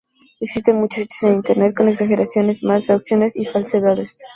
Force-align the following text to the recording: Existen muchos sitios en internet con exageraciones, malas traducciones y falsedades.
Existen 0.39 0.77
muchos 0.79 1.03
sitios 1.03 1.21
en 1.27 1.33
internet 1.35 1.75
con 1.77 1.87
exageraciones, 1.87 2.63
malas 2.63 2.85
traducciones 2.85 3.35
y 3.35 3.45
falsedades. 3.45 4.17